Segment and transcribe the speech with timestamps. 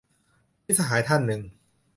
[0.65, 1.41] มิตรสหายท่านนึง